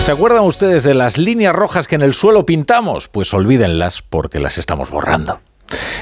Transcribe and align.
¿Se 0.00 0.12
acuerdan 0.12 0.44
ustedes 0.44 0.82
de 0.82 0.94
las 0.94 1.18
líneas 1.18 1.54
rojas 1.54 1.86
que 1.86 1.94
en 1.94 2.00
el 2.02 2.14
suelo 2.14 2.46
pintamos? 2.46 3.08
Pues 3.08 3.34
olvídenlas 3.34 4.00
porque 4.00 4.40
las 4.40 4.56
estamos 4.56 4.90
borrando. 4.90 5.40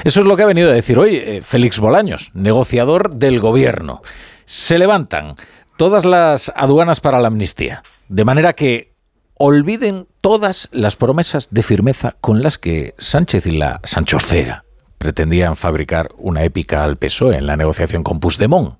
Eso 0.05 0.21
es 0.21 0.25
lo 0.25 0.37
que 0.37 0.43
ha 0.43 0.47
venido 0.47 0.71
a 0.71 0.73
decir 0.73 0.97
hoy 0.97 1.17
eh, 1.17 1.41
Félix 1.43 1.79
Bolaños, 1.79 2.31
negociador 2.33 3.15
del 3.15 3.41
gobierno. 3.41 4.01
Se 4.45 4.79
levantan 4.79 5.35
todas 5.75 6.05
las 6.05 6.51
aduanas 6.55 7.01
para 7.01 7.19
la 7.19 7.27
amnistía, 7.27 7.83
de 8.07 8.25
manera 8.25 8.53
que 8.53 8.93
olviden 9.35 10.07
todas 10.21 10.69
las 10.71 10.95
promesas 10.95 11.49
de 11.51 11.61
firmeza 11.61 12.15
con 12.21 12.41
las 12.41 12.57
que 12.57 12.95
Sánchez 12.97 13.45
y 13.47 13.51
la 13.51 13.81
Sanchocera 13.83 14.63
pretendían 14.97 15.55
fabricar 15.55 16.09
una 16.17 16.43
épica 16.43 16.83
al 16.83 16.97
PSOE 16.97 17.37
en 17.37 17.45
la 17.45 17.57
negociación 17.57 18.03
con 18.03 18.19
Puigdemont. 18.19 18.79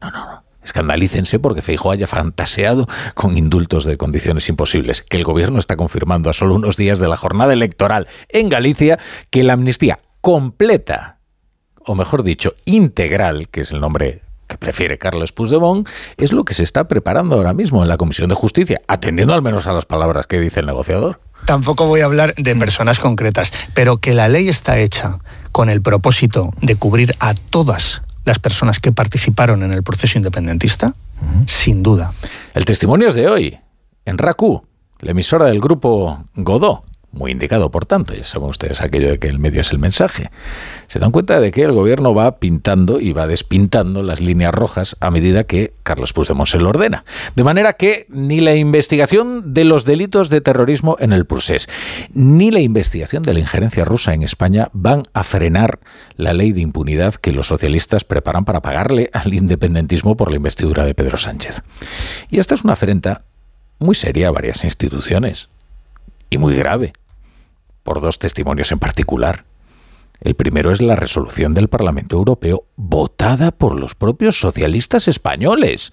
No, 0.00 0.10
no, 0.10 0.26
no. 0.26 0.49
Escandalícense 0.62 1.38
porque 1.38 1.62
Feijóo 1.62 1.92
haya 1.92 2.06
fantaseado 2.06 2.86
con 3.14 3.36
indultos 3.38 3.84
de 3.84 3.96
condiciones 3.96 4.48
imposibles, 4.48 5.02
que 5.02 5.16
el 5.16 5.24
gobierno 5.24 5.58
está 5.58 5.76
confirmando 5.76 6.30
a 6.30 6.32
solo 6.32 6.54
unos 6.54 6.76
días 6.76 6.98
de 6.98 7.08
la 7.08 7.16
jornada 7.16 7.52
electoral 7.52 8.08
en 8.28 8.48
Galicia 8.48 8.98
que 9.30 9.42
la 9.42 9.54
amnistía 9.54 10.00
completa, 10.20 11.18
o 11.84 11.94
mejor 11.94 12.22
dicho, 12.22 12.54
integral, 12.66 13.48
que 13.48 13.62
es 13.62 13.70
el 13.70 13.80
nombre 13.80 14.22
que 14.50 14.58
prefiere 14.58 14.98
Carlos 14.98 15.32
Puigdemont, 15.32 15.88
es 16.16 16.32
lo 16.32 16.44
que 16.44 16.54
se 16.54 16.64
está 16.64 16.88
preparando 16.88 17.36
ahora 17.36 17.54
mismo 17.54 17.82
en 17.82 17.88
la 17.88 17.96
Comisión 17.96 18.28
de 18.28 18.34
Justicia, 18.34 18.82
atendiendo 18.88 19.32
al 19.32 19.42
menos 19.42 19.66
a 19.66 19.72
las 19.72 19.86
palabras 19.86 20.26
que 20.26 20.40
dice 20.40 20.60
el 20.60 20.66
negociador. 20.66 21.20
Tampoco 21.46 21.86
voy 21.86 22.00
a 22.00 22.04
hablar 22.04 22.34
de 22.34 22.56
personas 22.56 23.00
concretas, 23.00 23.52
pero 23.72 23.98
que 23.98 24.12
la 24.12 24.28
ley 24.28 24.48
está 24.48 24.78
hecha 24.78 25.18
con 25.52 25.70
el 25.70 25.80
propósito 25.80 26.52
de 26.60 26.76
cubrir 26.76 27.14
a 27.20 27.34
todas 27.34 28.02
las 28.24 28.38
personas 28.38 28.80
que 28.80 28.92
participaron 28.92 29.62
en 29.62 29.72
el 29.72 29.82
proceso 29.82 30.18
independentista, 30.18 30.94
sin 31.46 31.82
duda. 31.82 32.12
El 32.54 32.64
testimonio 32.64 33.08
es 33.08 33.14
de 33.14 33.28
hoy, 33.28 33.58
en 34.04 34.18
RACU, 34.18 34.62
la 35.00 35.10
emisora 35.12 35.46
del 35.46 35.60
grupo 35.60 36.24
Godó, 36.34 36.84
muy 37.12 37.32
indicado, 37.32 37.70
por 37.70 37.86
tanto, 37.86 38.14
ya 38.14 38.22
saben 38.22 38.48
ustedes 38.48 38.80
aquello 38.80 39.10
de 39.10 39.18
que 39.18 39.26
el 39.26 39.40
medio 39.40 39.62
es 39.62 39.72
el 39.72 39.78
mensaje. 39.78 40.30
Se 40.86 41.00
dan 41.00 41.10
cuenta 41.10 41.40
de 41.40 41.50
que 41.50 41.62
el 41.62 41.72
gobierno 41.72 42.14
va 42.14 42.38
pintando 42.38 43.00
y 43.00 43.12
va 43.12 43.26
despintando 43.26 44.02
las 44.02 44.20
líneas 44.20 44.54
rojas 44.54 44.96
a 45.00 45.10
medida 45.10 45.44
que 45.44 45.72
Carlos 45.82 46.12
Puigdemont 46.12 46.48
se 46.48 46.58
lo 46.58 46.68
ordena. 46.68 47.04
De 47.34 47.42
manera 47.42 47.72
que 47.72 48.06
ni 48.08 48.40
la 48.40 48.54
investigación 48.54 49.54
de 49.54 49.64
los 49.64 49.84
delitos 49.84 50.28
de 50.28 50.40
terrorismo 50.40 50.96
en 51.00 51.12
el 51.12 51.26
procés, 51.26 51.68
ni 52.14 52.52
la 52.52 52.60
investigación 52.60 53.24
de 53.24 53.34
la 53.34 53.40
injerencia 53.40 53.84
rusa 53.84 54.14
en 54.14 54.22
España 54.22 54.68
van 54.72 55.02
a 55.12 55.24
frenar 55.24 55.80
la 56.16 56.32
ley 56.32 56.52
de 56.52 56.60
impunidad 56.60 57.14
que 57.14 57.32
los 57.32 57.48
socialistas 57.48 58.04
preparan 58.04 58.44
para 58.44 58.62
pagarle 58.62 59.10
al 59.12 59.34
independentismo 59.34 60.16
por 60.16 60.30
la 60.30 60.36
investidura 60.36 60.84
de 60.84 60.94
Pedro 60.94 61.16
Sánchez. 61.16 61.62
Y 62.30 62.38
esta 62.38 62.54
es 62.54 62.62
una 62.62 62.74
afrenta 62.74 63.24
muy 63.80 63.94
seria 63.94 64.28
a 64.28 64.32
varias 64.32 64.62
instituciones 64.62 65.48
y 66.30 66.38
muy 66.38 66.54
grave, 66.54 66.92
por 67.82 68.00
dos 68.00 68.18
testimonios 68.18 68.72
en 68.72 68.78
particular. 68.78 69.44
El 70.20 70.34
primero 70.34 70.70
es 70.70 70.82
la 70.82 70.96
resolución 70.96 71.54
del 71.54 71.68
Parlamento 71.68 72.16
Europeo 72.16 72.64
votada 72.76 73.52
por 73.52 73.74
los 73.74 73.94
propios 73.94 74.38
socialistas 74.38 75.08
españoles, 75.08 75.92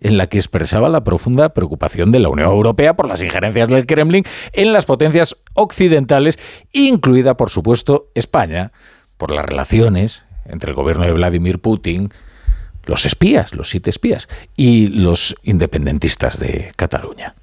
en 0.00 0.16
la 0.16 0.28
que 0.28 0.38
expresaba 0.38 0.88
la 0.88 1.04
profunda 1.04 1.54
preocupación 1.54 2.12
de 2.12 2.20
la 2.20 2.28
Unión 2.28 2.50
Europea 2.50 2.94
por 2.94 3.08
las 3.08 3.22
injerencias 3.22 3.68
del 3.68 3.86
Kremlin 3.86 4.24
en 4.52 4.72
las 4.72 4.86
potencias 4.86 5.36
occidentales, 5.54 6.38
incluida, 6.72 7.36
por 7.36 7.50
supuesto, 7.50 8.10
España, 8.14 8.72
por 9.16 9.30
las 9.30 9.44
relaciones 9.44 10.24
entre 10.46 10.70
el 10.70 10.76
gobierno 10.76 11.04
de 11.04 11.12
Vladimir 11.12 11.60
Putin, 11.60 12.10
los 12.84 13.06
espías, 13.06 13.54
los 13.54 13.68
siete 13.68 13.90
espías, 13.90 14.28
y 14.56 14.88
los 14.88 15.36
independentistas 15.42 16.38
de 16.38 16.72
Cataluña. 16.74 17.34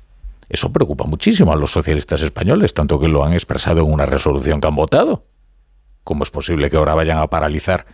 Eso 0.49 0.71
preocupa 0.71 1.05
muchísimo 1.05 1.51
a 1.51 1.55
los 1.55 1.71
socialistas 1.71 2.21
españoles, 2.21 2.73
tanto 2.73 2.99
que 2.99 3.07
lo 3.07 3.23
han 3.23 3.33
expresado 3.33 3.81
en 3.81 3.91
una 3.91 4.05
resolución 4.05 4.61
que 4.61 4.67
han 4.67 4.75
votado. 4.75 5.25
¿Cómo 6.03 6.23
es 6.23 6.31
posible 6.31 6.69
que 6.69 6.77
ahora 6.77 6.93
vayan 6.93 7.17
a 7.17 7.27
paralizar 7.27 7.85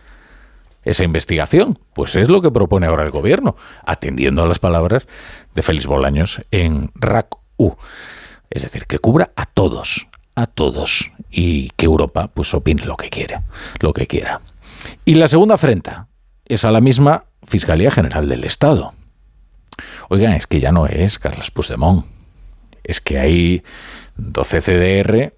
esa 0.84 1.04
investigación? 1.04 1.78
Pues 1.94 2.14
es 2.16 2.28
lo 2.28 2.42
que 2.42 2.50
propone 2.50 2.86
ahora 2.86 3.04
el 3.04 3.10
gobierno, 3.10 3.56
atendiendo 3.84 4.42
a 4.42 4.46
las 4.46 4.58
palabras 4.58 5.06
de 5.54 5.62
Félix 5.62 5.86
Bolaños 5.86 6.42
en 6.50 6.90
RAC-U. 6.94 7.76
Es 8.50 8.62
decir, 8.62 8.86
que 8.86 8.98
cubra 8.98 9.32
a 9.34 9.46
todos, 9.46 10.08
a 10.34 10.46
todos, 10.46 11.10
y 11.30 11.70
que 11.70 11.86
Europa 11.86 12.28
pues 12.32 12.52
opine 12.52 12.84
lo 12.84 12.96
que 12.96 13.08
quiera, 13.08 13.44
lo 13.80 13.94
que 13.94 14.06
quiera. 14.06 14.42
Y 15.06 15.14
la 15.14 15.28
segunda 15.28 15.54
afrenta 15.54 16.08
es 16.44 16.64
a 16.64 16.70
la 16.70 16.82
misma 16.82 17.24
Fiscalía 17.42 17.90
General 17.90 18.28
del 18.28 18.44
Estado. 18.44 18.92
Oigan, 20.10 20.34
es 20.34 20.46
que 20.46 20.60
ya 20.60 20.70
no 20.70 20.86
es 20.86 21.18
Carlos 21.18 21.50
Puigdemont, 21.50 22.04
es 22.84 23.00
que 23.00 23.18
hay 23.18 23.62
12 24.16 24.60
CDR 24.60 25.34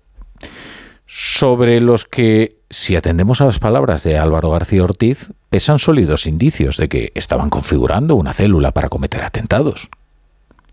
sobre 1.06 1.80
los 1.80 2.04
que, 2.06 2.56
si 2.70 2.96
atendemos 2.96 3.40
a 3.40 3.44
las 3.44 3.58
palabras 3.58 4.02
de 4.02 4.18
Álvaro 4.18 4.50
García 4.50 4.82
Ortiz, 4.82 5.30
pesan 5.50 5.78
sólidos 5.78 6.26
indicios 6.26 6.76
de 6.76 6.88
que 6.88 7.12
estaban 7.14 7.50
configurando 7.50 8.16
una 8.16 8.32
célula 8.32 8.72
para 8.72 8.88
cometer 8.88 9.22
atentados. 9.22 9.88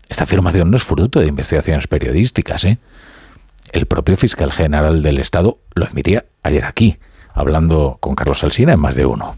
Esta 0.08 0.24
afirmación 0.24 0.70
no 0.70 0.76
es 0.76 0.82
fruto 0.82 1.20
de 1.20 1.26
investigaciones 1.26 1.86
periodísticas. 1.86 2.64
¿eh? 2.64 2.78
El 3.72 3.86
propio 3.86 4.16
fiscal 4.16 4.52
general 4.52 5.02
del 5.02 5.18
Estado 5.18 5.58
lo 5.74 5.84
admitía 5.84 6.24
ayer 6.42 6.64
aquí, 6.64 6.98
hablando 7.32 7.98
con 8.00 8.14
Carlos 8.14 8.42
Alsina 8.42 8.72
en 8.72 8.80
más 8.80 8.96
de 8.96 9.06
uno 9.06 9.36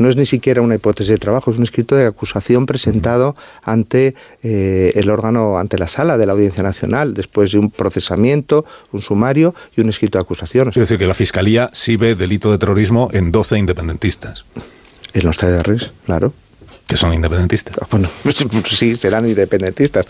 no 0.00 0.08
es 0.08 0.16
ni 0.16 0.26
siquiera 0.26 0.62
una 0.62 0.74
hipótesis 0.74 1.10
de 1.10 1.18
trabajo, 1.18 1.50
es 1.50 1.58
un 1.58 1.64
escrito 1.64 1.94
de 1.94 2.06
acusación 2.06 2.66
presentado 2.66 3.36
ante 3.62 4.14
eh, 4.42 4.92
el 4.94 5.10
órgano, 5.10 5.58
ante 5.58 5.78
la 5.78 5.88
sala 5.88 6.16
de 6.16 6.26
la 6.26 6.32
Audiencia 6.32 6.62
Nacional, 6.62 7.14
después 7.14 7.52
de 7.52 7.58
un 7.58 7.70
procesamiento, 7.70 8.64
un 8.92 9.02
sumario 9.02 9.54
y 9.76 9.82
un 9.82 9.90
escrito 9.90 10.18
de 10.18 10.22
acusación. 10.22 10.68
Es 10.70 10.74
decir, 10.74 10.98
que 10.98 11.06
la 11.06 11.14
Fiscalía 11.14 11.70
sí 11.72 11.96
ve 11.96 12.14
delito 12.14 12.50
de 12.50 12.58
terrorismo 12.58 13.10
en 13.12 13.30
12 13.30 13.58
independentistas. 13.58 14.44
En 15.12 15.24
los 15.24 15.36
TDRs, 15.36 15.92
claro. 16.06 16.32
Que 16.86 16.96
son 16.96 17.12
independentistas. 17.12 17.76
Ah, 17.80 17.86
bueno, 17.90 18.08
sí, 18.64 18.96
serán 18.96 19.28
independentistas. 19.28 20.06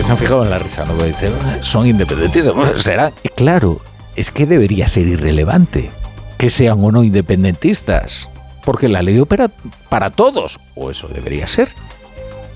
Se 0.00 0.10
han 0.10 0.16
fijado 0.16 0.42
en 0.42 0.50
la 0.50 0.58
risa, 0.58 0.84
¿no? 0.84 0.94
Dice, 1.02 1.30
son 1.60 1.86
independientes. 1.86 2.44
Será, 2.82 3.12
claro, 3.36 3.80
es 4.16 4.30
que 4.30 4.46
debería 4.46 4.88
ser 4.88 5.06
irrelevante 5.06 5.90
que 6.38 6.48
sean 6.48 6.82
o 6.82 6.90
no 6.90 7.04
independentistas, 7.04 8.28
porque 8.64 8.88
la 8.88 9.02
ley 9.02 9.18
opera 9.18 9.50
para 9.88 10.10
todos, 10.10 10.58
o 10.74 10.90
eso 10.90 11.08
debería 11.08 11.46
ser, 11.46 11.68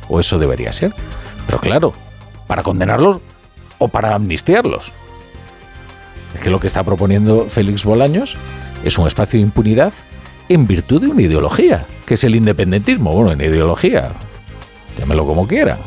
o 0.08 0.18
eso 0.18 0.38
debería 0.38 0.72
ser. 0.72 0.92
Pero 1.46 1.60
claro, 1.60 1.92
para 2.46 2.62
condenarlos 2.62 3.20
o 3.78 3.88
para 3.88 4.14
amnistiarlos. 4.14 4.92
Es 6.34 6.40
que 6.40 6.50
lo 6.50 6.58
que 6.58 6.66
está 6.66 6.82
proponiendo 6.82 7.46
Félix 7.48 7.84
Bolaños 7.84 8.36
es 8.84 8.98
un 8.98 9.06
espacio 9.06 9.38
de 9.38 9.44
impunidad 9.44 9.92
en 10.48 10.66
virtud 10.66 11.02
de 11.02 11.08
una 11.08 11.22
ideología, 11.22 11.86
que 12.06 12.14
es 12.14 12.24
el 12.24 12.34
independentismo. 12.34 13.12
Bueno, 13.12 13.32
en 13.32 13.40
ideología, 13.40 14.10
llámelo 14.98 15.26
como 15.26 15.46
quiera. 15.46 15.78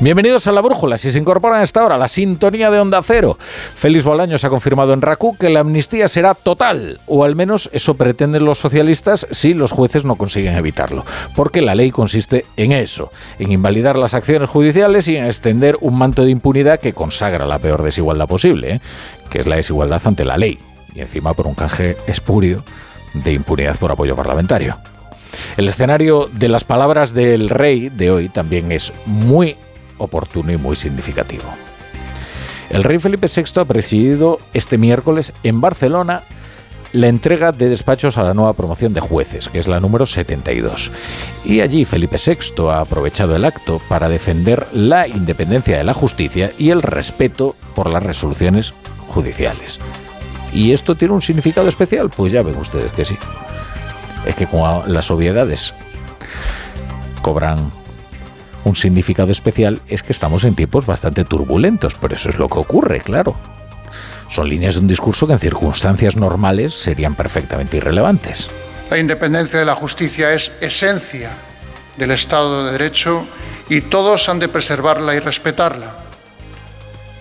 Bienvenidos 0.00 0.46
a 0.46 0.52
La 0.52 0.62
Brújula. 0.62 0.96
Si 0.96 1.12
se 1.12 1.18
incorporan 1.18 1.60
a 1.60 1.62
esta 1.62 1.84
hora, 1.84 1.98
la 1.98 2.08
sintonía 2.08 2.70
de 2.70 2.80
Onda 2.80 3.02
Cero. 3.02 3.38
Félix 3.74 4.04
Bolaños 4.04 4.42
ha 4.44 4.48
confirmado 4.48 4.94
en 4.94 5.02
RACU 5.02 5.36
que 5.36 5.50
la 5.50 5.60
amnistía 5.60 6.08
será 6.08 6.34
total, 6.34 7.00
o 7.06 7.24
al 7.24 7.36
menos 7.36 7.70
eso 7.72 7.94
pretenden 7.94 8.44
los 8.44 8.58
socialistas 8.58 9.26
si 9.30 9.54
los 9.54 9.70
jueces 9.70 10.04
no 10.04 10.16
consiguen 10.16 10.54
evitarlo. 10.54 11.04
Porque 11.36 11.62
la 11.62 11.74
ley 11.74 11.90
consiste 11.90 12.46
en 12.56 12.72
eso, 12.72 13.10
en 13.38 13.52
invalidar 13.52 13.96
las 13.96 14.14
acciones 14.14 14.50
judiciales 14.50 15.06
y 15.08 15.16
en 15.16 15.26
extender 15.26 15.76
un 15.80 15.96
manto 15.96 16.24
de 16.24 16.30
impunidad 16.30 16.80
que 16.80 16.94
consagra 16.94 17.46
la 17.46 17.58
peor 17.58 17.82
desigualdad 17.82 18.26
posible, 18.26 18.74
¿eh? 18.74 18.80
que 19.30 19.40
es 19.40 19.46
la 19.46 19.56
desigualdad 19.56 20.00
ante 20.04 20.24
la 20.24 20.36
ley, 20.36 20.58
y 20.94 21.00
encima 21.00 21.34
por 21.34 21.46
un 21.46 21.54
canje 21.54 21.96
espurio 22.06 22.64
de 23.14 23.32
impunidad 23.32 23.76
por 23.76 23.92
apoyo 23.92 24.16
parlamentario. 24.16 24.78
El 25.56 25.68
escenario 25.68 26.28
de 26.32 26.48
las 26.48 26.64
palabras 26.64 27.14
del 27.14 27.50
rey 27.50 27.88
de 27.88 28.10
hoy 28.10 28.28
también 28.28 28.72
es 28.72 28.92
muy 29.06 29.56
oportuno 30.02 30.52
y 30.52 30.56
muy 30.56 30.76
significativo. 30.76 31.44
El 32.70 32.84
rey 32.84 32.98
Felipe 32.98 33.26
VI 33.26 33.60
ha 33.60 33.64
presidido 33.64 34.38
este 34.54 34.78
miércoles 34.78 35.32
en 35.42 35.60
Barcelona 35.60 36.22
la 36.92 37.08
entrega 37.08 37.52
de 37.52 37.68
despachos 37.68 38.18
a 38.18 38.22
la 38.22 38.34
nueva 38.34 38.52
promoción 38.52 38.92
de 38.92 39.00
jueces, 39.00 39.48
que 39.48 39.58
es 39.58 39.66
la 39.66 39.80
número 39.80 40.06
72. 40.06 40.92
Y 41.44 41.60
allí 41.60 41.84
Felipe 41.84 42.16
VI 42.24 42.68
ha 42.70 42.80
aprovechado 42.80 43.34
el 43.34 43.44
acto 43.44 43.80
para 43.88 44.08
defender 44.08 44.66
la 44.72 45.08
independencia 45.08 45.78
de 45.78 45.84
la 45.84 45.94
justicia 45.94 46.52
y 46.58 46.70
el 46.70 46.82
respeto 46.82 47.56
por 47.74 47.90
las 47.90 48.02
resoluciones 48.02 48.74
judiciales. 49.08 49.78
¿Y 50.52 50.72
esto 50.72 50.94
tiene 50.94 51.14
un 51.14 51.22
significado 51.22 51.68
especial? 51.68 52.10
Pues 52.10 52.30
ya 52.30 52.42
ven 52.42 52.56
ustedes 52.56 52.92
que 52.92 53.06
sí. 53.06 53.16
Es 54.26 54.34
que 54.34 54.46
como 54.46 54.84
las 54.86 55.10
obviedades 55.10 55.74
cobran 57.22 57.72
un 58.64 58.76
significado 58.76 59.32
especial 59.32 59.80
es 59.88 60.02
que 60.02 60.12
estamos 60.12 60.44
en 60.44 60.54
tiempos 60.54 60.86
bastante 60.86 61.24
turbulentos, 61.24 61.94
pero 61.94 62.14
eso 62.14 62.28
es 62.28 62.38
lo 62.38 62.48
que 62.48 62.58
ocurre, 62.58 63.00
claro. 63.00 63.36
Son 64.28 64.48
líneas 64.48 64.74
de 64.74 64.80
un 64.80 64.88
discurso 64.88 65.26
que 65.26 65.34
en 65.34 65.38
circunstancias 65.38 66.16
normales 66.16 66.72
serían 66.72 67.14
perfectamente 67.14 67.76
irrelevantes. 67.76 68.48
La 68.90 68.98
independencia 68.98 69.58
de 69.58 69.64
la 69.64 69.74
justicia 69.74 70.32
es 70.32 70.52
esencia 70.60 71.30
del 71.96 72.10
Estado 72.12 72.64
de 72.64 72.72
Derecho 72.72 73.24
y 73.68 73.82
todos 73.82 74.28
han 74.28 74.38
de 74.38 74.48
preservarla 74.48 75.14
y 75.14 75.18
respetarla. 75.18 75.96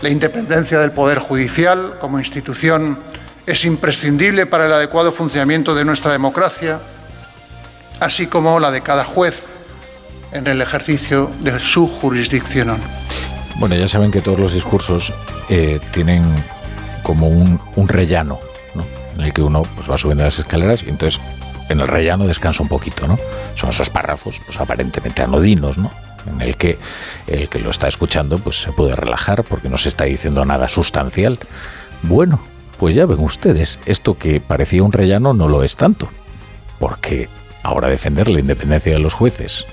La 0.02 0.10
independencia 0.10 0.80
del 0.80 0.92
Poder 0.92 1.20
Judicial 1.20 1.98
como 2.00 2.20
institución 2.20 3.00
es 3.46 3.66
imprescindible 3.66 4.46
para 4.46 4.66
el 4.66 4.74
adecuado 4.74 5.12
funcionamiento 5.12 5.76
de 5.76 5.86
nuestra 5.86 6.12
democracia, 6.12 6.80
así 8.00 8.28
como 8.28 8.60
la 8.60 8.72
de 8.72 8.82
cada 8.82 9.04
juez 9.04 9.51
en 10.32 10.48
el 10.48 10.62
ejercicio 10.62 11.32
de 11.42 11.60
su 11.60 11.88
jurisdicción. 11.88 12.78
Bueno, 13.56 13.76
ya 13.76 13.88
saben 13.88 14.12
que 14.12 14.22
todos 14.22 14.40
los 14.40 14.54
discursos 14.54 15.14
eh, 15.50 15.80
tienen 15.92 16.24
como 17.04 17.28
un, 17.28 17.88
rellano, 17.88 18.40
¿no? 18.74 18.86
en 19.16 19.22
el 19.22 19.34
que 19.34 19.42
uno 19.42 19.64
pues, 19.76 19.90
va 19.90 19.98
subiendo 19.98 20.24
las 20.24 20.40
escaleras 20.40 20.84
y 20.84 20.90
entonces 20.90 21.20
en 21.70 21.80
el 21.80 21.88
rellano 21.88 22.28
descansa 22.28 22.64
un 22.64 22.70
poquito, 22.70 23.08
¿no? 23.08 23.18
Son 23.56 23.70
esos 23.70 23.90
párrafos, 23.90 24.42
pues 24.46 24.60
aparentemente 24.60 25.24
anodinos, 25.24 25.78
¿no? 25.78 25.92
En 26.28 26.42
el 26.42 26.58
que 26.58 26.78
el 27.28 27.50
que 27.50 27.60
lo 27.60 27.70
está 27.70 27.88
escuchando, 27.88 28.40
pues 28.40 28.62
se 28.62 28.72
puede 28.72 28.96
relajar 28.96 29.44
porque 29.44 29.70
no 29.70 29.78
se 29.78 29.90
está 29.90 30.04
diciendo 30.04 30.46
nada 30.46 30.68
sustancial. 30.68 31.40
Bueno, 32.04 32.42
pues 32.78 32.96
ya 32.96 33.06
ven 33.06 33.20
ustedes, 33.20 33.80
esto 33.86 34.18
que 34.18 34.42
parecía 34.42 34.84
un 34.84 34.92
rellano 34.92 35.34
no 35.34 35.48
lo 35.48 35.64
es 35.64 35.76
tanto, 35.76 36.10
porque 36.80 37.30
ahora 37.64 37.88
defender 37.88 38.28
la 38.28 38.40
independencia 38.40 38.94
de 38.94 39.00
los 39.00 39.14
jueces 39.14 39.66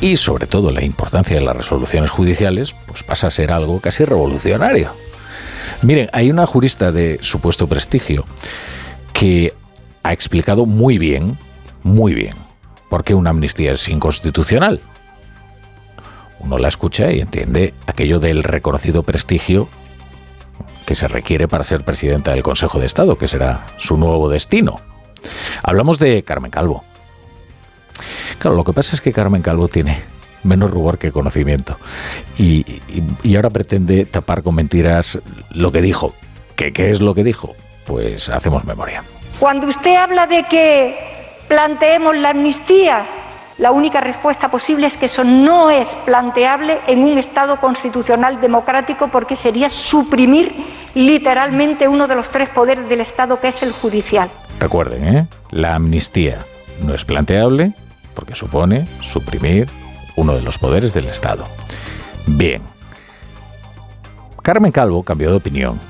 y 0.00 0.16
sobre 0.16 0.46
todo 0.46 0.72
la 0.72 0.84
importancia 0.84 1.36
de 1.36 1.44
las 1.44 1.56
resoluciones 1.56 2.10
judiciales, 2.10 2.74
pues 2.86 3.04
pasa 3.04 3.28
a 3.28 3.30
ser 3.30 3.52
algo 3.52 3.80
casi 3.80 4.04
revolucionario. 4.04 4.92
Miren, 5.82 6.10
hay 6.12 6.30
una 6.30 6.44
jurista 6.44 6.90
de 6.90 7.18
supuesto 7.22 7.68
prestigio 7.68 8.24
que 9.12 9.54
ha 10.02 10.12
explicado 10.12 10.66
muy 10.66 10.98
bien, 10.98 11.38
muy 11.84 12.14
bien, 12.14 12.34
por 12.90 13.04
qué 13.04 13.14
una 13.14 13.30
amnistía 13.30 13.72
es 13.72 13.88
inconstitucional. 13.88 14.80
Uno 16.40 16.58
la 16.58 16.68
escucha 16.68 17.12
y 17.12 17.20
entiende 17.20 17.72
aquello 17.86 18.18
del 18.18 18.42
reconocido 18.42 19.04
prestigio 19.04 19.68
que 20.84 20.96
se 20.96 21.06
requiere 21.06 21.46
para 21.46 21.62
ser 21.62 21.84
presidenta 21.84 22.32
del 22.32 22.42
Consejo 22.42 22.80
de 22.80 22.86
Estado, 22.86 23.16
que 23.16 23.28
será 23.28 23.68
su 23.78 23.96
nuevo 23.96 24.28
destino. 24.28 24.80
Hablamos 25.62 25.98
de 25.98 26.22
Carmen 26.22 26.50
Calvo. 26.50 26.84
Claro, 28.38 28.56
lo 28.56 28.64
que 28.64 28.72
pasa 28.72 28.94
es 28.94 29.00
que 29.00 29.12
Carmen 29.12 29.42
Calvo 29.42 29.68
tiene 29.68 30.02
menos 30.42 30.70
rubor 30.70 30.98
que 30.98 31.12
conocimiento 31.12 31.78
y, 32.36 32.80
ahora 33.36 33.50
pretende 33.50 34.04
tapar 34.06 34.42
con 34.42 34.54
mentiras 34.54 35.18
lo 35.50 35.70
que 35.70 35.80
dijo. 35.80 36.14
¿Qué, 36.56 36.72
¿Qué 36.72 36.90
es 36.90 37.00
lo 37.00 37.14
que 37.14 37.22
dijo? 37.24 37.54
Pues 37.86 38.28
hacemos 38.28 38.64
memoria. 38.64 39.04
Cuando 39.38 39.66
usted 39.66 39.94
habla 39.96 40.26
de 40.26 40.44
que 40.44 40.96
planteemos 41.48 42.16
la 42.16 42.30
amnistía, 42.30 43.04
la 43.58 43.70
única 43.70 44.00
respuesta 44.00 44.50
posible 44.50 44.86
es 44.86 44.96
que 44.96 45.06
eso 45.06 45.24
no 45.24 45.70
es 45.70 45.94
planteable 45.94 46.80
en 46.86 47.04
un 47.04 47.18
Estado 47.18 47.60
constitucional 47.60 48.40
democrático 48.40 49.08
porque 49.08 49.36
sería 49.36 49.68
suprimir 49.68 50.52
literalmente 50.94 51.86
uno 51.86 52.08
de 52.08 52.14
los 52.14 52.30
tres 52.30 52.48
poderes 52.48 52.88
del 52.88 53.00
Estado 53.00 53.38
que 53.40 53.48
es 53.48 53.62
el 53.62 53.72
judicial. 53.72 54.30
Recuerden, 54.62 55.16
¿eh? 55.16 55.26
la 55.50 55.74
amnistía 55.74 56.46
no 56.84 56.94
es 56.94 57.04
planteable 57.04 57.72
porque 58.14 58.36
supone 58.36 58.86
suprimir 59.00 59.68
uno 60.14 60.36
de 60.36 60.42
los 60.42 60.56
poderes 60.56 60.94
del 60.94 61.06
Estado. 61.06 61.46
Bien. 62.28 62.62
Carmen 64.40 64.70
Calvo 64.70 65.02
cambió 65.02 65.30
de 65.30 65.36
opinión. 65.38 65.80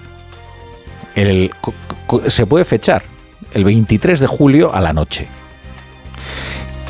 se 2.29 2.47
puede 2.47 2.65
fechar 2.65 3.03
el 3.53 3.65
23 3.65 4.21
de 4.21 4.27
julio 4.27 4.75
a 4.75 4.81
la 4.81 4.95
noche. 4.95 5.29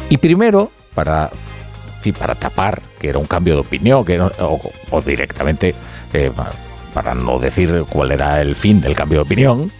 Y 0.08 0.18
primero, 0.18 0.70
para, 0.94 1.32
para 2.16 2.36
tapar 2.36 2.80
que 3.00 3.08
era 3.08 3.18
un 3.18 3.26
cambio 3.26 3.54
de 3.54 3.60
opinión, 3.60 4.04
que 4.04 4.20
o, 4.20 5.02
directamente, 5.04 5.74
eh, 6.12 6.30
para 6.94 7.12
no 7.12 7.40
decir 7.40 7.86
cuál 7.90 8.12
era 8.12 8.40
el 8.40 8.54
fin 8.54 8.80
del 8.80 8.94
cambio 8.94 9.18
de 9.18 9.22
opinión, 9.22 9.72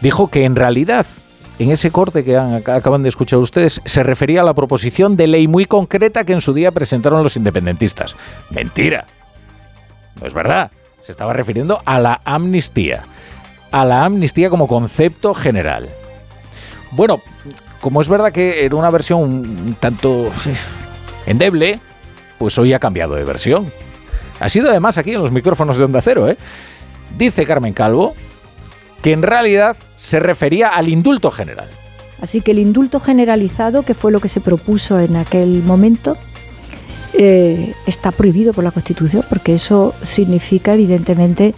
dijo 0.00 0.28
que 0.28 0.44
en 0.44 0.56
realidad, 0.56 1.06
en 1.58 1.70
ese 1.70 1.90
corte 1.90 2.24
que 2.24 2.36
acaban 2.36 3.02
de 3.02 3.08
escuchar 3.08 3.38
ustedes, 3.38 3.80
se 3.84 4.02
refería 4.02 4.42
a 4.42 4.44
la 4.44 4.54
proposición 4.54 5.16
de 5.16 5.26
ley 5.26 5.48
muy 5.48 5.66
concreta 5.66 6.24
que 6.24 6.32
en 6.32 6.40
su 6.40 6.54
día 6.54 6.72
presentaron 6.72 7.22
los 7.22 7.36
independentistas. 7.36 8.16
Mentira. 8.50 9.06
No 10.20 10.26
es 10.26 10.34
verdad. 10.34 10.70
Se 11.00 11.12
estaba 11.12 11.32
refiriendo 11.32 11.80
a 11.84 11.98
la 11.98 12.20
amnistía 12.24 13.04
a 13.70 13.84
la 13.84 14.04
amnistía 14.04 14.50
como 14.50 14.66
concepto 14.66 15.34
general. 15.34 15.88
Bueno, 16.90 17.20
como 17.80 18.00
es 18.00 18.08
verdad 18.08 18.32
que 18.32 18.64
era 18.64 18.76
una 18.76 18.90
versión 18.90 19.20
un 19.20 19.76
tanto 19.78 20.30
endeble, 21.26 21.80
pues 22.38 22.56
hoy 22.58 22.72
ha 22.72 22.78
cambiado 22.78 23.14
de 23.14 23.24
versión. 23.24 23.72
Ha 24.40 24.48
sido 24.48 24.70
además 24.70 24.98
aquí 24.98 25.12
en 25.12 25.20
los 25.20 25.32
micrófonos 25.32 25.76
de 25.76 25.84
Onda 25.84 26.00
Cero, 26.00 26.28
¿eh? 26.28 26.38
Dice 27.16 27.44
Carmen 27.44 27.72
Calvo 27.72 28.14
que 29.02 29.12
en 29.12 29.22
realidad 29.22 29.76
se 29.96 30.20
refería 30.20 30.68
al 30.68 30.88
indulto 30.88 31.30
general. 31.30 31.68
Así 32.20 32.40
que 32.40 32.50
el 32.50 32.58
indulto 32.58 33.00
generalizado, 33.00 33.82
que 33.82 33.94
fue 33.94 34.10
lo 34.10 34.20
que 34.20 34.28
se 34.28 34.40
propuso 34.40 34.98
en 34.98 35.16
aquel 35.16 35.62
momento, 35.62 36.16
eh, 37.14 37.74
está 37.86 38.12
prohibido 38.12 38.52
por 38.52 38.64
la 38.64 38.70
Constitución, 38.70 39.24
porque 39.28 39.54
eso 39.54 39.94
significa 40.02 40.74
evidentemente 40.74 41.54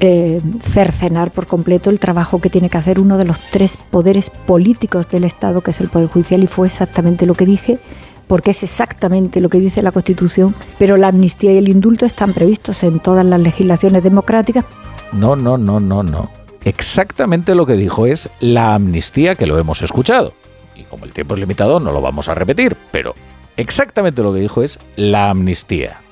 eh, 0.00 0.40
cercenar 0.62 1.30
por 1.32 1.46
completo 1.46 1.90
el 1.90 2.00
trabajo 2.00 2.40
que 2.40 2.50
tiene 2.50 2.70
que 2.70 2.78
hacer 2.78 3.00
uno 3.00 3.18
de 3.18 3.24
los 3.24 3.38
tres 3.50 3.76
poderes 3.76 4.30
políticos 4.30 5.08
del 5.08 5.24
Estado, 5.24 5.60
que 5.60 5.72
es 5.72 5.80
el 5.80 5.88
Poder 5.88 6.08
Judicial, 6.08 6.42
y 6.42 6.46
fue 6.46 6.66
exactamente 6.66 7.26
lo 7.26 7.34
que 7.34 7.46
dije, 7.46 7.78
porque 8.26 8.52
es 8.52 8.62
exactamente 8.62 9.40
lo 9.40 9.48
que 9.48 9.60
dice 9.60 9.82
la 9.82 9.92
Constitución, 9.92 10.54
pero 10.78 10.96
la 10.96 11.08
amnistía 11.08 11.52
y 11.52 11.58
el 11.58 11.68
indulto 11.68 12.06
están 12.06 12.32
previstos 12.32 12.82
en 12.82 13.00
todas 13.00 13.24
las 13.24 13.40
legislaciones 13.40 14.02
democráticas. 14.02 14.64
No, 15.12 15.36
no, 15.36 15.58
no, 15.58 15.80
no, 15.80 16.02
no. 16.02 16.37
Exactamente 16.68 17.54
lo 17.54 17.64
que 17.64 17.74
dijo 17.74 18.04
es 18.04 18.28
la 18.40 18.74
amnistía 18.74 19.36
que 19.36 19.46
lo 19.46 19.58
hemos 19.58 19.80
escuchado. 19.80 20.34
Y 20.76 20.82
como 20.84 21.06
el 21.06 21.14
tiempo 21.14 21.34
es 21.34 21.40
limitado, 21.40 21.80
no 21.80 21.92
lo 21.92 22.02
vamos 22.02 22.28
a 22.28 22.34
repetir, 22.34 22.76
pero 22.90 23.14
exactamente 23.56 24.22
lo 24.22 24.34
que 24.34 24.40
dijo 24.40 24.62
es 24.62 24.78
la 24.94 25.30
amnistía. 25.30 26.02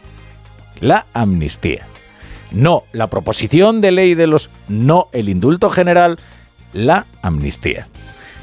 La 0.80 1.04
amnistía 1.12 1.86
no 2.52 2.84
la 2.92 3.08
proposición 3.08 3.82
de 3.82 3.92
ley 3.92 4.14
de 4.14 4.26
los, 4.26 4.48
no 4.66 5.08
el 5.12 5.28
indulto 5.28 5.68
general, 5.68 6.18
la 6.72 7.04
amnistía, 7.20 7.88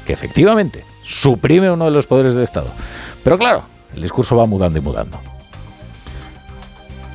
que 0.06 0.12
efectivamente 0.12 0.84
suprime 1.02 1.68
uno 1.68 1.86
de 1.86 1.90
los 1.90 2.06
poderes 2.06 2.34
del 2.34 2.44
Estado. 2.44 2.70
Pero 3.24 3.38
claro, 3.38 3.64
el 3.92 4.02
discurso 4.02 4.36
va 4.36 4.46
mudando 4.46 4.78
y 4.78 4.82
mudando. 4.82 5.18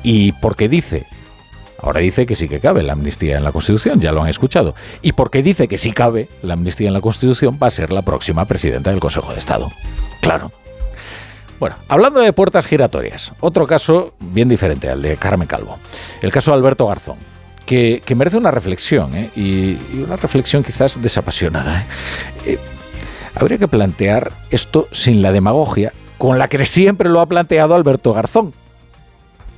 Y 0.02 0.32
porque 0.32 0.68
dice, 0.68 1.06
ahora 1.82 2.00
dice 2.00 2.26
que 2.26 2.34
sí 2.34 2.48
que 2.48 2.60
cabe 2.60 2.82
la 2.82 2.92
amnistía 2.92 3.36
en 3.36 3.44
la 3.44 3.52
Constitución, 3.52 4.00
ya 4.00 4.12
lo 4.12 4.22
han 4.22 4.28
escuchado, 4.28 4.74
y 5.02 5.12
porque 5.12 5.42
dice 5.42 5.68
que 5.68 5.78
sí 5.78 5.92
cabe 5.92 6.28
la 6.42 6.54
amnistía 6.54 6.88
en 6.88 6.94
la 6.94 7.00
Constitución, 7.00 7.58
va 7.62 7.68
a 7.68 7.70
ser 7.70 7.90
la 7.92 8.02
próxima 8.02 8.44
presidenta 8.44 8.90
del 8.90 9.00
Consejo 9.00 9.32
de 9.32 9.38
Estado. 9.38 9.70
Claro. 10.20 10.52
Bueno, 11.58 11.76
hablando 11.88 12.20
de 12.20 12.32
puertas 12.32 12.66
giratorias, 12.66 13.34
otro 13.40 13.66
caso 13.66 14.14
bien 14.18 14.48
diferente 14.48 14.88
al 14.88 15.02
de 15.02 15.16
Carmen 15.18 15.46
Calvo, 15.46 15.78
el 16.22 16.30
caso 16.30 16.50
de 16.50 16.56
Alberto 16.56 16.86
Garzón. 16.86 17.18
Que, 17.66 18.02
merece 18.16 18.36
una 18.36 18.50
reflexión, 18.50 19.14
¿eh? 19.14 19.30
y, 19.36 19.74
una 20.02 20.16
reflexión 20.16 20.64
quizás 20.64 21.00
desapasionada. 21.00 21.82
¿eh? 21.82 21.84
Eh, 22.46 22.58
habría 23.34 23.58
que 23.58 23.68
plantear 23.68 24.32
esto 24.50 24.88
sin 24.90 25.22
la 25.22 25.30
demagogia 25.30 25.92
con 26.18 26.38
la 26.38 26.48
que 26.48 26.64
siempre 26.64 27.08
lo 27.08 27.20
ha 27.20 27.26
planteado 27.26 27.74
Alberto 27.74 28.12
Garzón, 28.12 28.52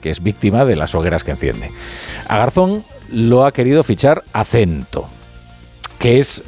que 0.02 0.10
es 0.10 0.22
víctima 0.22 0.66
de 0.66 0.76
las 0.76 0.94
hogueras 0.94 1.24
que 1.24 1.30
enciende. 1.30 1.72
A 2.28 2.36
Garzón 2.36 2.84
lo 3.10 3.46
ha 3.46 3.52
querido 3.52 3.82
fichar 3.82 4.24
Acento, 4.32 5.08
que 5.98 6.18
es 6.18 6.42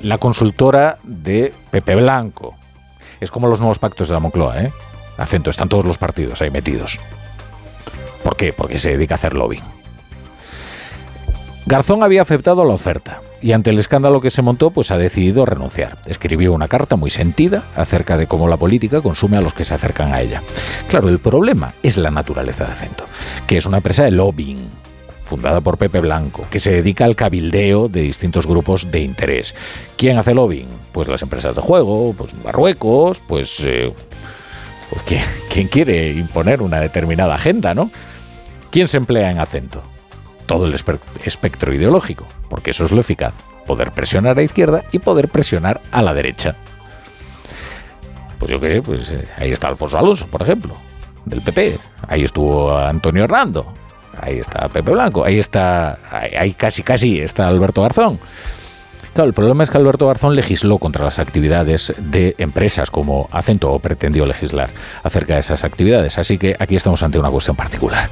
la 0.00 0.16
consultora 0.16 0.98
de 1.02 1.52
Pepe 1.70 1.96
Blanco, 1.96 2.56
es 3.20 3.30
como 3.30 3.48
los 3.48 3.58
nuevos 3.58 3.78
pactos 3.78 4.08
de 4.08 4.14
la 4.14 4.20
Moncloa, 4.20 4.62
¿eh? 4.62 4.72
Acento, 5.18 5.50
están 5.50 5.68
todos 5.68 5.84
los 5.84 5.98
partidos 5.98 6.40
ahí 6.40 6.50
metidos. 6.50 6.98
¿Por 8.22 8.36
qué? 8.36 8.52
Porque 8.52 8.78
se 8.78 8.90
dedica 8.90 9.14
a 9.14 9.16
hacer 9.16 9.34
lobbying. 9.34 9.64
Garzón 11.66 12.02
había 12.02 12.22
aceptado 12.22 12.64
la 12.64 12.74
oferta 12.74 13.20
y 13.40 13.52
ante 13.52 13.70
el 13.70 13.78
escándalo 13.78 14.20
que 14.20 14.30
se 14.30 14.42
montó, 14.42 14.70
pues 14.70 14.90
ha 14.90 14.98
decidido 14.98 15.46
renunciar. 15.46 15.98
Escribió 16.06 16.52
una 16.52 16.68
carta 16.68 16.96
muy 16.96 17.10
sentida 17.10 17.64
acerca 17.76 18.16
de 18.16 18.26
cómo 18.26 18.48
la 18.48 18.56
política 18.56 19.00
consume 19.00 19.36
a 19.36 19.40
los 19.40 19.54
que 19.54 19.64
se 19.64 19.74
acercan 19.74 20.12
a 20.12 20.20
ella. 20.20 20.42
Claro, 20.88 21.08
el 21.08 21.18
problema 21.18 21.74
es 21.82 21.96
la 21.96 22.10
naturaleza 22.10 22.64
de 22.64 22.72
Acento, 22.72 23.04
que 23.46 23.56
es 23.56 23.66
una 23.66 23.78
empresa 23.78 24.04
de 24.04 24.10
lobbying 24.10 24.68
fundada 25.28 25.60
por 25.60 25.76
Pepe 25.76 26.00
Blanco, 26.00 26.46
que 26.50 26.58
se 26.58 26.72
dedica 26.72 27.04
al 27.04 27.14
cabildeo 27.14 27.88
de 27.88 28.00
distintos 28.00 28.46
grupos 28.46 28.90
de 28.90 29.00
interés. 29.00 29.54
¿Quién 29.96 30.16
hace 30.16 30.34
lobbying? 30.34 30.68
Pues 30.90 31.06
las 31.06 31.20
empresas 31.20 31.54
de 31.54 31.60
juego, 31.60 32.14
pues 32.16 32.34
Marruecos, 32.42 33.22
pues, 33.28 33.60
eh, 33.64 33.92
pues 34.90 35.02
¿quién, 35.50 35.68
quiere 35.68 36.12
imponer 36.12 36.62
una 36.62 36.80
determinada 36.80 37.34
agenda, 37.34 37.74
no? 37.74 37.90
¿Quién 38.70 38.88
se 38.88 38.96
emplea 38.96 39.30
en 39.30 39.38
acento? 39.38 39.82
Todo 40.48 40.64
el 40.64 40.74
espectro 41.24 41.72
ideológico, 41.72 42.26
porque 42.48 42.70
eso 42.70 42.84
es 42.84 42.90
lo 42.90 43.00
eficaz, 43.00 43.34
poder 43.66 43.92
presionar 43.92 44.32
a 44.32 44.36
la 44.36 44.42
izquierda 44.42 44.82
y 44.90 44.98
poder 44.98 45.28
presionar 45.28 45.80
a 45.92 46.02
la 46.02 46.14
derecha. 46.14 46.56
Pues 48.38 48.50
yo 48.50 48.58
qué 48.58 48.72
sé, 48.72 48.82
pues 48.82 49.10
eh, 49.10 49.28
ahí 49.36 49.50
está 49.50 49.68
Alfonso 49.68 49.98
Alonso, 49.98 50.26
por 50.26 50.42
ejemplo, 50.42 50.74
del 51.26 51.42
PP. 51.42 51.78
Ahí 52.08 52.24
estuvo 52.24 52.76
Antonio 52.76 53.24
Hernando. 53.24 53.66
Ahí 54.20 54.38
está 54.38 54.68
Pepe 54.68 54.90
Blanco. 54.90 55.24
Ahí 55.24 55.38
está, 55.38 55.98
ahí 56.10 56.54
casi 56.54 56.82
casi 56.82 57.20
está 57.20 57.46
Alberto 57.46 57.82
Garzón. 57.82 58.18
Claro, 59.12 59.28
el 59.28 59.34
problema 59.34 59.64
es 59.64 59.70
que 59.70 59.76
Alberto 59.76 60.06
Garzón 60.06 60.34
legisló 60.34 60.78
contra 60.78 61.04
las 61.04 61.18
actividades 61.18 61.92
de 61.98 62.34
empresas 62.38 62.90
como 62.90 63.28
Acento 63.32 63.70
o 63.70 63.80
pretendió 63.80 64.24
legislar 64.24 64.70
acerca 65.02 65.34
de 65.34 65.40
esas 65.40 65.64
actividades. 65.64 66.18
Así 66.18 66.38
que 66.38 66.56
aquí 66.58 66.76
estamos 66.76 67.02
ante 67.02 67.18
una 67.18 67.30
cuestión 67.30 67.56
particular. 67.56 68.08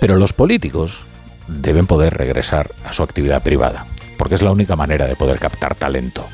Pero 0.00 0.16
los 0.16 0.32
políticos 0.32 1.06
deben 1.48 1.86
poder 1.86 2.14
regresar 2.14 2.72
a 2.84 2.92
su 2.92 3.02
actividad 3.02 3.42
privada, 3.42 3.86
porque 4.18 4.34
es 4.34 4.42
la 4.42 4.52
única 4.52 4.76
manera 4.76 5.06
de 5.06 5.16
poder 5.16 5.38
captar 5.38 5.74
talento. 5.74 6.26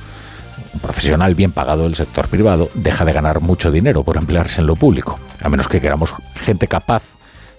Un 0.73 0.81
profesional 0.81 1.35
bien 1.35 1.53
pagado 1.53 1.85
del 1.85 1.97
sector 1.97 2.29
privado 2.29 2.71
deja 2.75 3.05
de 3.05 3.13
ganar 3.13 3.41
mucho 3.41 3.71
dinero 3.71 4.05
por 4.05 4.17
emplearse 4.17 4.61
en 4.61 4.67
lo 4.67 4.77
público, 4.77 5.19
a 5.43 5.49
menos 5.49 5.69
que 5.69 5.81
queramos 5.81 6.15
gente 6.35 6.69
capaz 6.69 7.03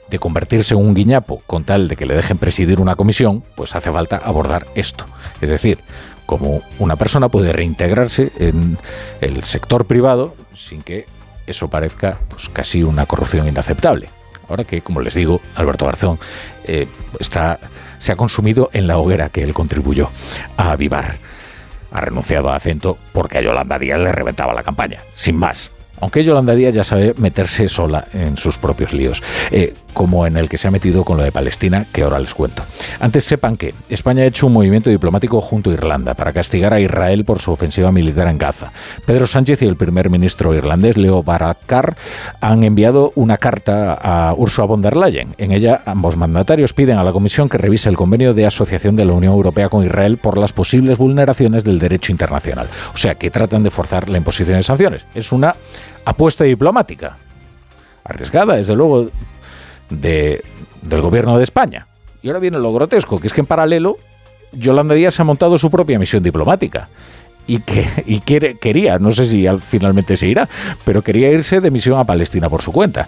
de 0.10 0.20
convertirse 0.20 0.74
en 0.74 0.82
un 0.82 0.94
guiñapo 0.94 1.42
con 1.48 1.64
tal 1.64 1.88
de 1.88 1.96
que 1.96 2.06
le 2.06 2.16
dejen 2.16 2.38
presidir 2.38 2.80
una 2.80 2.96
comisión, 2.96 3.44
pues 3.56 3.76
hace 3.76 3.92
falta 3.92 4.18
abordar 4.18 4.68
esto. 4.76 5.06
Es 5.40 5.50
decir, 5.50 5.80
cómo 6.26 6.62
una 6.80 6.96
persona 6.98 7.30
puede 7.30 7.52
reintegrarse 7.54 8.32
en 8.40 8.78
el 9.22 9.44
sector 9.44 9.86
privado 9.86 10.36
sin 10.54 10.82
que 10.82 11.06
eso 11.48 11.70
parezca 11.70 12.20
pues, 12.30 12.50
casi 12.50 12.84
una 12.84 13.06
corrupción 13.06 13.48
inaceptable. 13.48 14.10
Ahora 14.52 14.66
que, 14.66 14.82
como 14.82 15.00
les 15.00 15.16
digo, 15.16 15.42
Alberto 15.56 15.86
Garzón 15.86 16.20
eh, 16.66 16.88
está, 17.20 17.60
se 17.98 18.12
ha 18.12 18.16
consumido 18.18 18.70
en 18.74 18.86
la 18.86 18.98
hoguera 18.98 19.30
que 19.30 19.44
él 19.44 19.54
contribuyó 19.54 20.10
a 20.58 20.72
avivar. 20.72 21.20
Ha 21.92 22.02
renunciado 22.02 22.50
a 22.50 22.56
acento 22.56 22.98
porque 23.14 23.38
a 23.38 23.42
Yolanda 23.42 23.80
Díaz 23.80 24.00
le 24.00 24.12
reventaba 24.12 24.54
la 24.54 24.64
campaña, 24.64 25.00
sin 25.14 25.38
más. 25.38 25.72
Aunque 26.02 26.24
Yolanda 26.24 26.54
Díaz 26.54 26.74
ya 26.74 26.84
sabe 26.84 27.14
meterse 27.18 27.70
sola 27.70 28.08
en 28.12 28.36
sus 28.36 28.58
propios 28.58 28.92
líos, 28.92 29.24
eh, 29.52 29.74
como 29.94 30.26
en 30.26 30.38
el 30.38 30.50
que 30.50 30.58
se 30.58 30.68
ha 30.68 30.72
metido 30.72 31.04
con 31.04 31.18
lo 31.18 31.24
de 31.24 31.32
Palestina, 31.32 31.86
que 31.92 32.04
ahora 32.04 32.20
les 32.20 32.34
cuento. 32.34 32.64
Antes 33.00 33.24
sepan 33.24 33.58
que 33.58 33.74
España 33.90 34.24
ha 34.24 34.26
hecho 34.26 34.48
un 34.48 34.54
movimiento 34.54 34.90
diplomático 34.90 35.42
junto 35.42 35.70
a 35.70 35.74
Irlanda 35.74 36.14
para 36.14 36.32
castigar 36.32 36.74
a 36.74 36.80
Israel 36.80 37.26
por 37.26 37.40
su 37.40 37.52
ofensiva 37.52 37.92
militar 37.92 38.28
en 38.28 38.38
Gaza. 38.38 38.72
Pedro 39.06 39.28
Sánchez 39.28 39.62
y 39.62 39.66
el 39.66 39.76
primer 39.76 40.10
ministro 40.10 40.54
irlandés, 40.54 40.98
Leo 40.98 41.24
Varadkar, 41.24 41.96
han 42.40 42.64
enviado 42.64 43.12
una 43.16 43.38
carta 43.38 43.94
a 43.94 44.34
Ursula 44.34 44.68
von 44.68 44.82
der 44.82 44.98
Leyen. 44.98 45.36
En 45.38 45.52
ella, 45.52 45.82
ambos 45.86 46.18
mandatarios 46.18 46.74
piden 46.74 46.98
a 46.98 47.04
la 47.04 47.12
Comisión 47.12 47.50
que 47.50 47.58
revise 47.58 47.90
el 47.90 47.98
convenio 47.98 48.34
de 48.34 48.46
asociación 48.46 48.96
de 48.96 49.06
la 49.06 49.14
Unión 49.14 49.34
Europea 49.34 49.70
con 49.70 49.86
Israel 49.86 50.18
por 50.18 50.38
las 50.38 50.54
posibles 50.54 50.98
vulneraciones 50.98 51.64
del 51.64 51.80
derecho 51.80 52.12
internacional. 52.12 52.68
O 52.94 52.98
sea, 52.98 53.16
que 53.16 53.30
tratan 53.32 53.64
de 53.64 53.72
forzar 53.72 54.10
la 54.10 54.18
imposición 54.18 54.58
de 54.58 54.64
sanciones. 54.64 55.06
Es 55.14 55.32
una 55.32 55.56
apuesta 56.06 56.44
diplomática. 56.44 57.18
Arriesgada, 58.04 58.56
desde 58.56 58.76
luego, 58.76 59.10
de, 59.92 60.44
del 60.82 61.02
gobierno 61.02 61.38
de 61.38 61.44
España. 61.44 61.88
Y 62.24 62.28
ahora 62.28 62.40
viene 62.40 62.60
lo 62.60 62.74
grotesco, 62.74 63.20
que 63.20 63.28
es 63.28 63.34
que 63.34 63.42
en 63.42 63.48
paralelo 63.48 63.98
Yolanda 64.52 64.96
Díaz 64.96 65.20
ha 65.20 65.24
montado 65.24 65.58
su 65.58 65.70
propia 65.70 66.00
misión 66.00 66.24
diplomática. 66.24 66.90
Y, 67.48 67.60
que, 67.60 67.88
y 68.06 68.20
quiere, 68.20 68.58
quería, 68.58 69.00
no 69.00 69.12
sé 69.12 69.26
si 69.26 69.46
finalmente 69.60 70.16
se 70.16 70.28
irá, 70.28 70.48
pero 70.86 71.02
quería 71.02 71.32
irse 71.32 71.60
de 71.60 71.72
misión 71.72 72.00
a 72.00 72.06
Palestina 72.06 72.50
por 72.50 72.62
su 72.62 72.72
cuenta. 72.72 73.08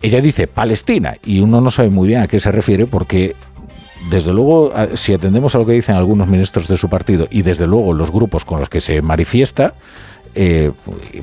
Ella 0.00 0.20
dice 0.20 0.46
Palestina 0.46 1.16
y 1.24 1.40
uno 1.40 1.60
no 1.60 1.70
sabe 1.70 1.90
muy 1.90 2.08
bien 2.08 2.20
a 2.20 2.28
qué 2.28 2.38
se 2.38 2.52
refiere 2.52 2.86
porque 2.86 3.34
desde 4.10 4.32
luego, 4.32 4.72
si 4.94 5.12
atendemos 5.12 5.54
a 5.54 5.58
lo 5.58 5.66
que 5.66 5.72
dicen 5.72 5.96
algunos 5.96 6.28
ministros 6.28 6.68
de 6.68 6.76
su 6.76 6.88
partido 6.88 7.26
y 7.30 7.42
desde 7.42 7.66
luego 7.66 7.92
los 7.92 8.12
grupos 8.12 8.44
con 8.44 8.60
los 8.60 8.68
que 8.68 8.80
se 8.80 9.02
manifiesta, 9.02 9.74
eh, 10.40 10.72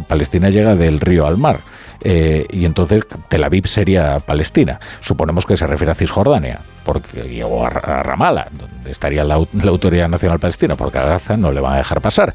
Palestina 0.08 0.50
llega 0.50 0.76
del 0.76 1.00
río 1.00 1.26
al 1.26 1.38
mar. 1.38 1.60
Eh, 2.04 2.46
y 2.52 2.66
entonces 2.66 3.04
Tel 3.30 3.46
Aviv 3.46 3.66
sería 3.68 4.20
Palestina. 4.20 4.80
Suponemos 5.00 5.46
que 5.46 5.56
se 5.56 5.66
refiere 5.66 5.92
a 5.92 5.96
Cisjordania, 5.96 6.60
porque, 6.84 7.42
o 7.46 7.66
a, 7.66 7.70
Ramallah, 7.70 8.50
donde 8.52 8.92
estaría 8.92 9.24
la, 9.24 9.36
Autoridad 9.36 10.10
Nacional 10.10 10.40
Palestina, 10.40 10.76
porque 10.76 10.98
a 10.98 11.06
Gaza 11.06 11.38
no 11.38 11.52
le 11.52 11.62
van 11.62 11.74
a 11.74 11.78
dejar 11.78 12.02
pasar. 12.02 12.34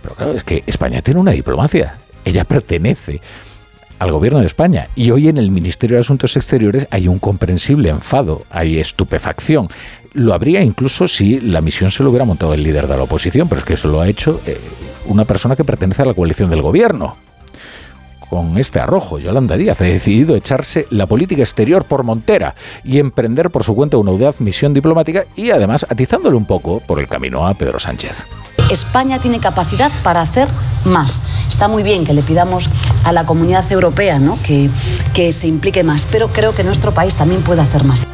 Pero 0.00 0.14
claro, 0.14 0.32
es 0.32 0.42
que 0.42 0.64
España 0.66 1.02
tiene 1.02 1.20
una 1.20 1.32
diplomacia. 1.32 1.98
Ella 2.24 2.44
pertenece 2.44 3.20
al 4.02 4.10
gobierno 4.10 4.40
de 4.40 4.46
España. 4.46 4.88
Y 4.96 5.12
hoy 5.12 5.28
en 5.28 5.38
el 5.38 5.52
Ministerio 5.52 5.96
de 5.96 6.00
Asuntos 6.00 6.36
Exteriores 6.36 6.88
hay 6.90 7.06
un 7.06 7.20
comprensible 7.20 7.88
enfado, 7.88 8.44
hay 8.50 8.80
estupefacción. 8.80 9.68
Lo 10.12 10.34
habría 10.34 10.60
incluso 10.60 11.06
si 11.06 11.38
la 11.38 11.60
misión 11.60 11.92
se 11.92 12.02
lo 12.02 12.10
hubiera 12.10 12.24
montado 12.24 12.52
el 12.52 12.64
líder 12.64 12.88
de 12.88 12.96
la 12.96 13.04
oposición, 13.04 13.48
pero 13.48 13.60
es 13.60 13.64
que 13.64 13.74
eso 13.74 13.86
lo 13.86 14.00
ha 14.00 14.08
hecho 14.08 14.40
eh, 14.44 14.58
una 15.06 15.24
persona 15.24 15.54
que 15.54 15.62
pertenece 15.62 16.02
a 16.02 16.06
la 16.06 16.14
coalición 16.14 16.50
del 16.50 16.62
gobierno. 16.62 17.16
Con 18.32 18.56
este 18.56 18.80
arrojo, 18.80 19.18
Yolanda 19.18 19.58
Díaz 19.58 19.82
ha 19.82 19.84
decidido 19.84 20.34
echarse 20.34 20.86
la 20.88 21.04
política 21.04 21.42
exterior 21.42 21.84
por 21.84 22.02
montera 22.02 22.54
y 22.82 22.98
emprender 22.98 23.50
por 23.50 23.62
su 23.62 23.74
cuenta 23.74 23.98
una 23.98 24.10
audaz 24.10 24.40
misión 24.40 24.72
diplomática 24.72 25.26
y 25.36 25.50
además 25.50 25.84
atizándole 25.86 26.34
un 26.34 26.46
poco 26.46 26.80
por 26.80 26.98
el 26.98 27.08
camino 27.08 27.46
a 27.46 27.52
Pedro 27.52 27.78
Sánchez. 27.78 28.26
España 28.70 29.18
tiene 29.18 29.38
capacidad 29.38 29.92
para 30.02 30.22
hacer 30.22 30.48
más. 30.86 31.20
Está 31.46 31.68
muy 31.68 31.82
bien 31.82 32.06
que 32.06 32.14
le 32.14 32.22
pidamos 32.22 32.70
a 33.04 33.12
la 33.12 33.26
comunidad 33.26 33.70
europea 33.70 34.18
que, 34.46 34.70
que 35.12 35.30
se 35.30 35.46
implique 35.46 35.84
más, 35.84 36.08
pero 36.10 36.28
creo 36.28 36.54
que 36.54 36.64
nuestro 36.64 36.94
país 36.94 37.14
también 37.14 37.42
puede 37.42 37.60
hacer 37.60 37.84
más. 37.84 38.06